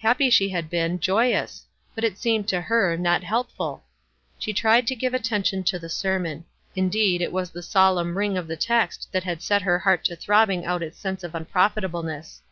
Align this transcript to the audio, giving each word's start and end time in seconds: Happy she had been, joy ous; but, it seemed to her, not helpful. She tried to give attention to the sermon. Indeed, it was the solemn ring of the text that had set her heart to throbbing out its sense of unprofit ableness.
Happy 0.00 0.28
she 0.28 0.50
had 0.50 0.68
been, 0.68 1.00
joy 1.00 1.34
ous; 1.34 1.64
but, 1.94 2.04
it 2.04 2.18
seemed 2.18 2.46
to 2.46 2.60
her, 2.60 2.94
not 2.94 3.22
helpful. 3.24 3.84
She 4.38 4.52
tried 4.52 4.86
to 4.86 4.94
give 4.94 5.14
attention 5.14 5.64
to 5.64 5.78
the 5.78 5.88
sermon. 5.88 6.44
Indeed, 6.74 7.22
it 7.22 7.32
was 7.32 7.50
the 7.50 7.62
solemn 7.62 8.18
ring 8.18 8.36
of 8.36 8.48
the 8.48 8.56
text 8.58 9.08
that 9.12 9.24
had 9.24 9.40
set 9.40 9.62
her 9.62 9.78
heart 9.78 10.04
to 10.04 10.14
throbbing 10.14 10.66
out 10.66 10.82
its 10.82 10.98
sense 10.98 11.24
of 11.24 11.32
unprofit 11.34 11.84
ableness. 11.84 12.42